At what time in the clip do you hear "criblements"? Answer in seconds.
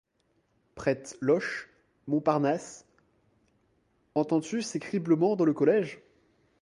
4.79-5.35